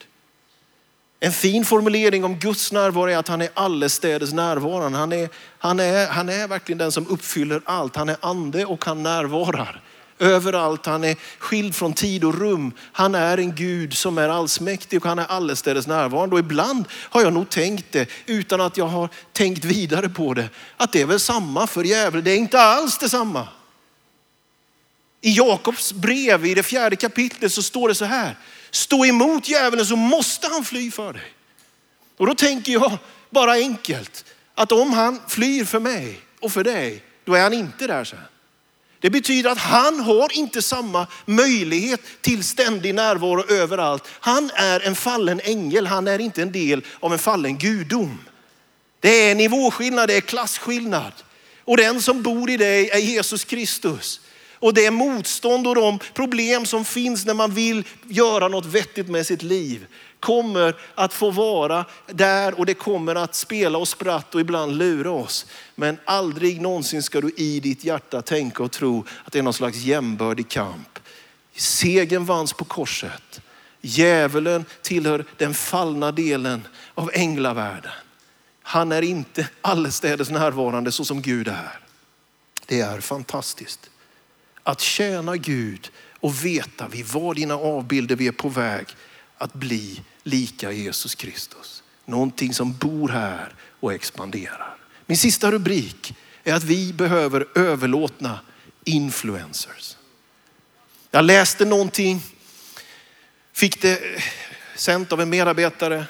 [1.20, 4.98] En fin formulering om Guds närvaro är att han är allestädes närvarande.
[4.98, 7.96] Han är, han, är, han är verkligen den som uppfyller allt.
[7.96, 9.82] Han är ande och han närvarar
[10.18, 10.86] överallt.
[10.86, 12.72] Han är skild från tid och rum.
[12.92, 16.34] Han är en Gud som är allsmäktig och han är allestädes närvarande.
[16.34, 20.48] Och ibland har jag nog tänkt det utan att jag har tänkt vidare på det.
[20.76, 22.24] Att det är väl samma för djävulen.
[22.24, 23.48] Det är inte alls detsamma.
[25.20, 28.36] I Jakobs brev i det fjärde kapitlet så står det så här.
[28.70, 31.32] Stå emot djävulen så måste han fly för dig.
[32.16, 32.98] Och då tänker jag
[33.30, 34.24] bara enkelt
[34.54, 38.18] att om han flyr för mig och för dig, då är han inte där sen.
[39.00, 44.04] Det betyder att han har inte samma möjlighet till ständig närvaro överallt.
[44.20, 48.18] Han är en fallen ängel, han är inte en del av en fallen gudom.
[49.00, 51.12] Det är nivåskillnad, det är klasskillnad.
[51.64, 54.20] Och den som bor i dig är Jesus Kristus.
[54.58, 59.26] Och det motstånd och de problem som finns när man vill göra något vettigt med
[59.26, 59.86] sitt liv
[60.26, 65.10] kommer att få vara där och det kommer att spela och spratt och ibland lura
[65.10, 65.46] oss.
[65.74, 69.52] Men aldrig någonsin ska du i ditt hjärta tänka och tro att det är någon
[69.52, 70.98] slags jämbördig kamp.
[71.56, 73.40] Segern vanns på korset.
[73.80, 77.92] Djävulen tillhör den fallna delen av änglavärlden.
[78.62, 81.78] Han är inte allestädes närvarande så som Gud är.
[82.66, 83.90] Det är fantastiskt.
[84.62, 88.86] Att tjäna Gud och veta vid vad dina avbilder vi är på väg
[89.38, 91.82] att bli lika Jesus Kristus.
[92.04, 94.76] Någonting som bor här och expanderar.
[95.06, 98.40] Min sista rubrik är att vi behöver överlåtna
[98.84, 99.96] influencers.
[101.10, 102.20] Jag läste någonting,
[103.52, 104.22] fick det eh,
[104.76, 106.06] sänt av en medarbetare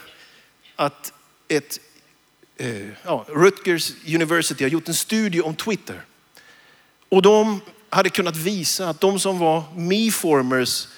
[0.76, 1.12] att
[1.48, 1.80] ett,
[2.56, 6.04] eh, ja, Rutgers University har gjort en studie om Twitter.
[7.08, 7.60] Och de
[7.90, 10.88] hade kunnat visa att de som var me-formers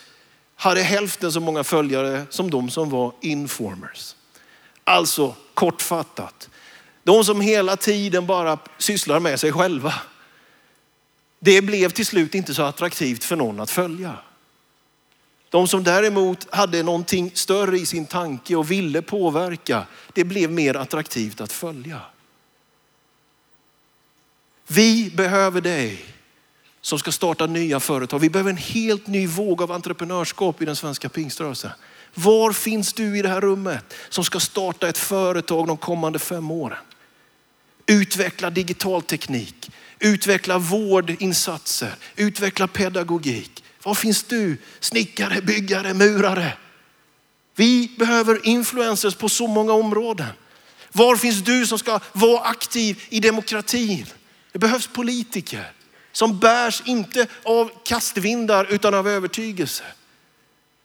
[0.61, 4.17] hade hälften så många följare som de som var informers.
[4.85, 6.49] Alltså kortfattat,
[7.03, 9.95] de som hela tiden bara sysslar med sig själva.
[11.39, 14.15] Det blev till slut inte så attraktivt för någon att följa.
[15.51, 20.77] De som däremot hade någonting större i sin tanke och ville påverka, det blev mer
[20.77, 22.01] attraktivt att följa.
[24.67, 26.05] Vi behöver dig
[26.89, 28.19] som ska starta nya företag.
[28.19, 31.71] Vi behöver en helt ny våg av entreprenörskap i den svenska pingströrelsen.
[32.15, 36.51] Var finns du i det här rummet som ska starta ett företag de kommande fem
[36.51, 36.79] åren?
[37.87, 43.65] Utveckla digital teknik, utveckla vårdinsatser, utveckla pedagogik.
[43.83, 44.57] Var finns du?
[44.81, 46.53] Snickare, byggare, murare.
[47.57, 50.33] Vi behöver influencers på så många områden.
[50.93, 54.07] Var finns du som ska vara aktiv i demokratin?
[54.53, 55.73] Det behövs politiker
[56.13, 59.85] som bärs inte av kastvindar utan av övertygelse.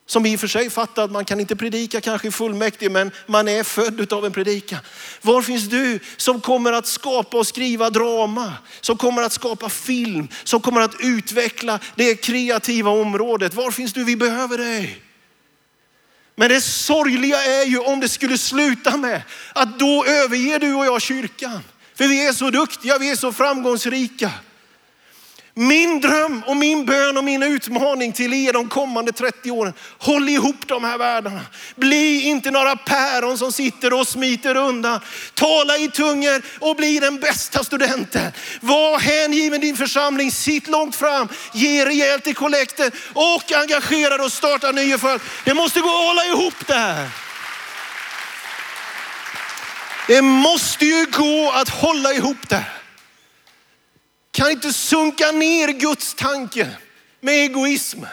[0.05, 3.11] Som i och för sig fattar att man kan inte predika kanske i fullmäktige, men
[3.27, 4.79] man är född av en predikan.
[5.21, 10.27] Var finns du som kommer att skapa och skriva drama, som kommer att skapa film,
[10.43, 13.53] som kommer att utveckla det kreativa området?
[13.53, 14.03] Var finns du?
[14.03, 15.03] Vi behöver dig.
[16.35, 19.21] Men det sorgliga är ju om det skulle sluta med
[19.53, 21.59] att då överger du och jag kyrkan.
[21.95, 24.31] För vi är så duktiga, vi är så framgångsrika.
[25.55, 29.73] Min dröm och min bön och min utmaning till er de kommande 30 åren.
[29.97, 31.41] Håll ihop de här världarna.
[31.75, 34.99] Bli inte några päron som sitter och smiter undan.
[35.33, 38.31] Tala i tungor och bli den bästa studenten.
[38.61, 44.31] Var hängiven din församling, sitt långt fram, ge rejält i kollekten och engagera dig och
[44.31, 45.27] starta nya företag.
[45.45, 47.09] Det måste gå att hålla ihop det här.
[50.07, 52.55] Det måste ju gå att hålla ihop det.
[52.55, 52.82] här.
[54.33, 56.69] Kan inte sunka ner Guds tanke
[57.21, 58.03] med egoism.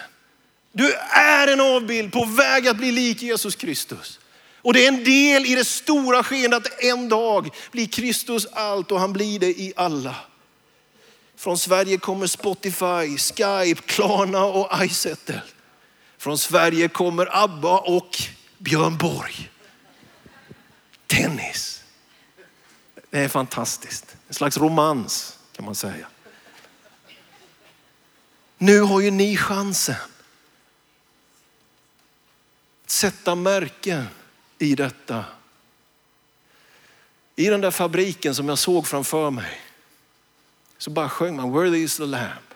[0.73, 4.21] Du är en avbild på väg att bli lik Jesus Kristus.
[4.63, 8.93] Och det är en del i det stora skeendet att en dag blir Kristus allt
[8.93, 10.15] och han blir det i alla.
[11.37, 15.43] Från Sverige kommer Spotify, Skype, Klarna och Izettle.
[16.19, 18.23] Från Sverige kommer ABBA och
[18.59, 19.51] Björn Borg.
[21.07, 21.83] Tennis.
[23.11, 24.17] Det är fantastiskt.
[24.29, 26.09] En slags romans kan man säga.
[28.59, 29.95] Nu har ju ni chansen.
[32.85, 34.07] att Sätta märken
[34.59, 35.25] i detta.
[37.37, 39.61] I den där fabriken som jag såg framför mig
[40.79, 42.55] så bara sjöng man Worthy is the lamb.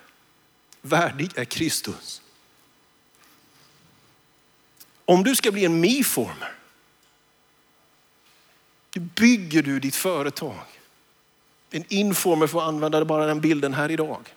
[0.81, 2.23] Värdig är Kristus.
[5.05, 6.55] Om du ska bli en me-former,
[8.95, 10.74] bygger du ditt företag.
[11.75, 14.35] En informer får använda bara den bilden här idag.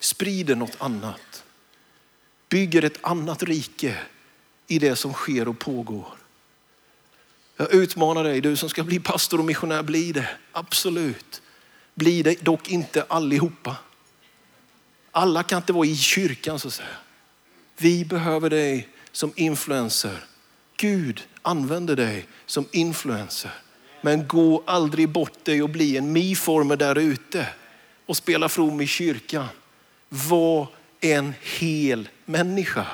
[0.00, 1.44] Sprider något annat.
[2.48, 3.98] Bygger ett annat rike
[4.66, 6.06] i det som sker och pågår.
[7.56, 10.28] Jag utmanar dig, du som ska bli pastor och missionär, bli det.
[10.52, 11.42] Absolut.
[11.94, 13.76] Bli det dock inte allihopa.
[15.10, 16.96] Alla kan inte vara i kyrkan så att säga.
[17.76, 20.24] Vi behöver dig som influencer.
[20.76, 23.63] Gud använder dig som influencer.
[24.04, 27.48] Men gå aldrig bort dig och bli en miformer där ute
[28.06, 29.48] och spela from i kyrkan.
[30.08, 30.68] Var
[31.00, 32.86] en hel människa.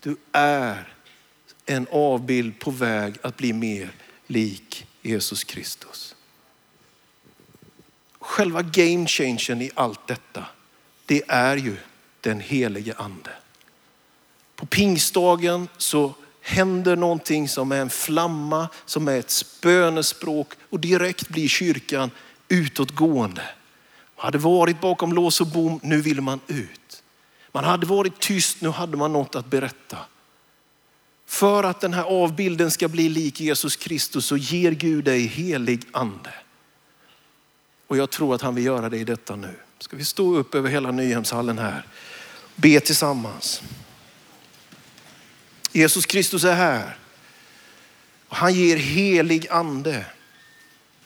[0.00, 0.94] Du är
[1.66, 3.90] en avbild på väg att bli mer
[4.26, 6.14] lik Jesus Kristus.
[8.18, 10.44] Själva game changern i allt detta,
[11.06, 11.76] det är ju
[12.20, 13.30] den helige ande.
[14.56, 16.14] På pingstdagen så
[16.46, 22.10] händer någonting som är en flamma, som är ett bönespråk och direkt blir kyrkan
[22.48, 23.42] utåtgående.
[24.16, 27.02] Man hade varit bakom lås och bom, nu vill man ut.
[27.52, 29.98] Man hade varit tyst, nu hade man något att berätta.
[31.26, 35.82] För att den här avbilden ska bli lik Jesus Kristus så ger Gud dig helig
[35.92, 36.34] ande.
[37.86, 39.54] Och jag tror att han vill göra det i detta nu.
[39.78, 41.86] Ska vi stå upp över hela Nyhemshallen här.
[42.56, 43.62] Be tillsammans.
[45.74, 46.96] Jesus Kristus är här.
[48.28, 50.06] Och han ger helig ande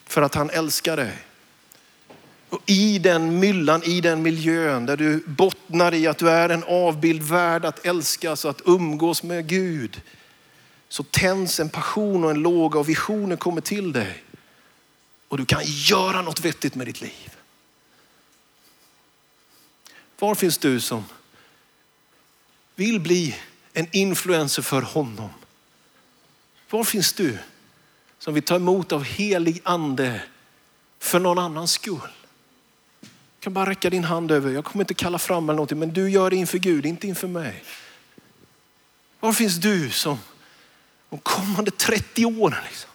[0.06, 1.12] för att han älskar dig.
[2.48, 6.64] Och I den myllan, i den miljön där du bottnar i att du är en
[6.64, 10.02] avbild värd att älskas och att umgås med Gud.
[10.88, 14.24] Så tänds en passion och en låga och visioner kommer till dig.
[15.28, 17.36] Och du kan göra något vettigt med ditt liv.
[20.18, 21.04] Var finns du som
[22.74, 23.36] vill bli
[23.79, 25.31] en influencer för honom?
[26.70, 27.39] Var finns du
[28.18, 30.22] som vill ta emot av helig ande
[30.99, 32.11] för någon annans skull?
[33.01, 33.09] Du
[33.41, 34.51] kan bara räcka din hand över.
[34.51, 37.29] Jag kommer inte kalla fram eller någonting, men du gör det inför Gud, inte inför
[37.29, 37.64] mig.
[39.20, 40.18] Var finns du som
[41.11, 42.91] de kommande 30 åren liksom,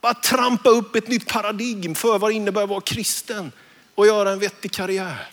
[0.00, 3.52] bara trampa upp ett nytt paradigm för vad det innebär att vara kristen
[3.94, 5.28] och göra en vettig karriär?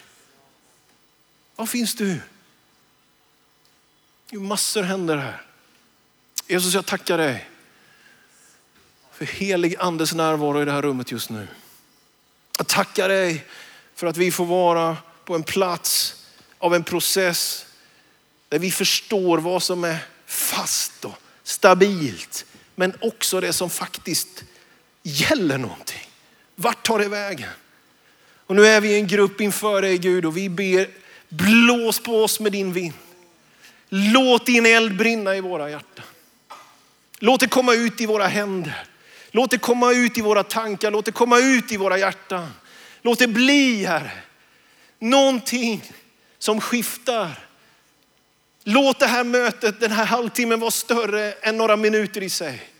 [1.56, 2.20] Var finns du?
[4.32, 5.42] Det är massor händer här.
[6.48, 7.50] Jesus, jag tackar dig
[9.12, 11.48] för helig andes närvaro i det här rummet just nu.
[12.58, 13.46] Jag tackar dig
[13.96, 16.16] för att vi får vara på en plats
[16.58, 17.66] av en process
[18.50, 22.46] där vi förstår vad som är fast och stabilt.
[22.76, 24.44] Men också det som faktiskt
[25.04, 26.10] gäller någonting.
[26.56, 27.50] Vart tar det vägen?
[28.46, 30.90] Och nu är vi en grupp inför dig Gud och vi ber
[31.30, 32.94] blås på oss med din vind.
[33.94, 36.06] Låt din eld brinna i våra hjärtan.
[37.20, 38.84] Låt det komma ut i våra händer.
[39.32, 40.92] Låt det komma ut i våra tankar.
[40.92, 42.48] Låt det komma ut i våra hjärtan.
[43.02, 44.12] Låt det bli, Herre,
[45.00, 45.84] någonting
[46.38, 47.48] som skiftar.
[48.64, 52.71] Låt det här mötet, den här halvtimmen vara större än några minuter i sig.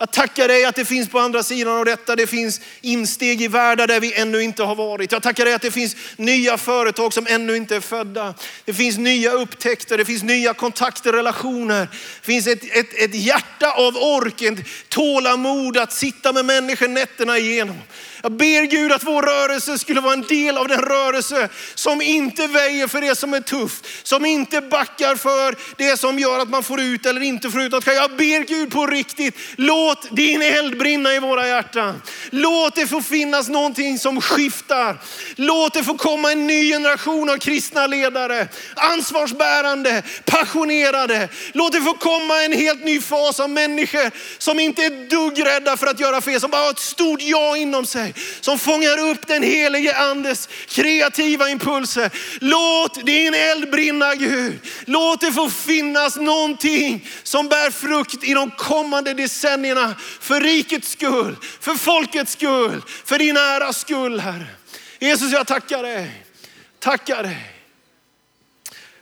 [0.00, 3.48] Jag tackar dig att det finns på andra sidan av detta, det finns insteg i
[3.48, 5.12] världar där vi ännu inte har varit.
[5.12, 8.34] Jag tackar dig att det finns nya företag som ännu inte är födda.
[8.64, 11.80] Det finns nya upptäckter, det finns nya kontakter, relationer.
[12.20, 17.38] Det finns ett, ett, ett hjärta av ork, ett tålamod att sitta med människor nätterna
[17.38, 17.76] igenom.
[18.22, 22.46] Jag ber Gud att vår rörelse skulle vara en del av den rörelse som inte
[22.46, 26.62] väjer för det som är tufft, som inte backar för det som gör att man
[26.62, 27.72] får ut eller inte får ut.
[27.86, 32.02] Jag ber Gud på riktigt, låt Låt din eld brinna i våra hjärtan.
[32.30, 34.96] Låt det få finnas någonting som skiftar.
[35.36, 41.28] Låt det få komma en ny generation av kristna ledare, ansvarsbärande, passionerade.
[41.52, 45.76] Låt det få komma en helt ny fas av människor som inte är dugg rädda
[45.76, 48.14] för att göra fel, som bara har ett stort ja inom sig.
[48.40, 52.10] Som fångar upp den helige andes kreativa impulser.
[52.40, 54.58] Låt din eld brinna Gud.
[54.84, 59.77] Låt det få finnas någonting som bär frukt i de kommande decennierna.
[60.20, 64.46] För rikets skull, för folkets skull, för din äras skull Herre.
[64.98, 66.24] Jesus jag tackar dig.
[66.78, 67.54] Tackar dig.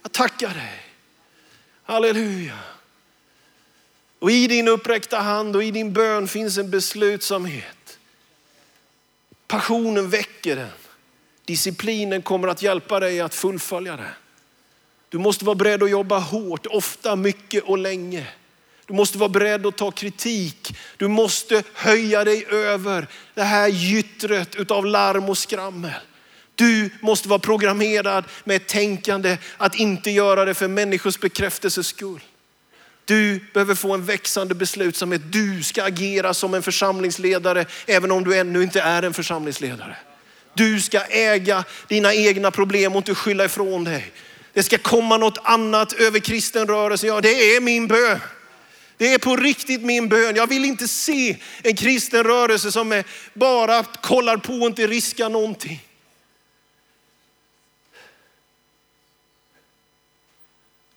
[0.03, 0.83] Jag tackar dig.
[1.85, 2.59] Halleluja.
[4.19, 7.99] Och i din uppräckta hand och i din bön finns en beslutsamhet.
[9.47, 10.71] Passionen väcker den.
[11.45, 14.15] Disciplinen kommer att hjälpa dig att fullfölja det.
[15.09, 18.27] Du måste vara beredd att jobba hårt, ofta, mycket och länge.
[18.87, 20.77] Du måste vara beredd att ta kritik.
[20.97, 25.93] Du måste höja dig över det här gyttret utav larm och skrammel.
[26.55, 32.21] Du måste vara programmerad med ett tänkande att inte göra det för människors bekräftelses skull.
[33.05, 35.23] Du behöver få en växande beslutsamhet.
[35.33, 39.97] Du ska agera som en församlingsledare även om du ännu inte är en församlingsledare.
[40.55, 44.13] Du ska äga dina egna problem och inte skylla ifrån dig.
[44.53, 47.07] Det ska komma något annat över kristen rörelse.
[47.07, 48.21] Ja, det är min bön.
[48.97, 50.37] Det är på riktigt min bön.
[50.37, 55.31] Jag vill inte se en kristen rörelse som är bara kollar på och inte riskar
[55.31, 55.83] någonting.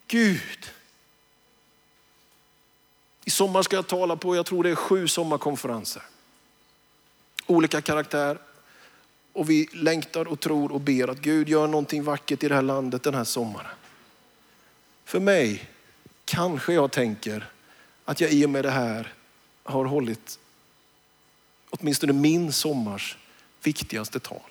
[0.08, 0.72] Gud.
[3.26, 6.02] I sommar ska jag tala på, jag tror det är sju sommarkonferenser.
[7.46, 8.38] Olika karaktär.
[9.34, 12.62] Och vi längtar och tror och ber att Gud gör någonting vackert i det här
[12.62, 13.72] landet den här sommaren.
[15.06, 15.70] För mig,
[16.26, 17.50] kanske jag tänker
[18.10, 19.14] att jag i och med det här
[19.64, 20.40] har hållit
[21.70, 23.18] åtminstone min sommars
[23.64, 24.50] viktigaste tal.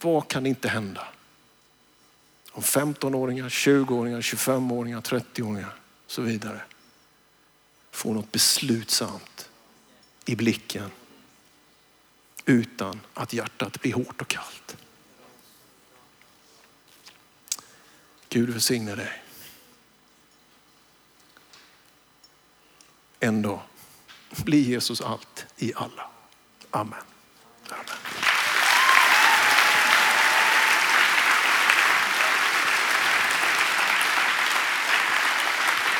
[0.00, 1.08] Vad kan inte hända?
[2.50, 5.74] Om 15-åringar, 20-åringar, 25-åringar, 30-åringar
[6.04, 6.62] och så vidare
[7.90, 9.50] får något beslutsamt
[10.24, 10.90] i blicken
[12.44, 14.76] utan att hjärtat blir hårt och kallt.
[18.28, 19.23] Gud välsigne dig.
[23.24, 23.58] En dag
[24.44, 26.06] blir Jesus allt i alla.
[26.70, 26.94] Amen.
[27.68, 27.84] Amen.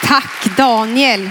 [0.03, 1.31] Tack Daniel.